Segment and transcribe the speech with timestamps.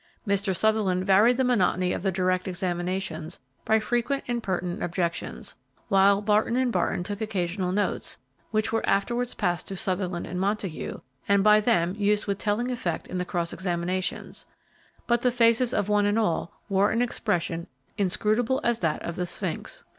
[0.27, 0.55] Mr.
[0.55, 5.53] Sutherland varied the monotony of the direct examinations by frequent and pertinent objections,
[5.89, 8.17] while Barton & Barton took occasional notes,
[8.49, 13.05] which were afterwards passed to Sutherland and Montague, and by them used with telling effect
[13.05, 14.47] in the cross examinations,
[15.05, 19.27] but the faces of one and all wore an expression inscrutable as that of the
[19.27, 19.83] sphinx.